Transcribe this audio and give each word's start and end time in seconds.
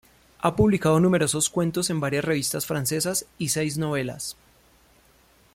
Ha 0.39 0.55
publicado 0.55 0.99
numerosos 0.99 1.47
cuentos 1.51 1.91
en 1.91 1.99
varias 1.99 2.25
revistas 2.25 2.65
francesas, 2.65 3.27
y 3.37 3.49
seis 3.49 3.77
novelas. 3.77 4.35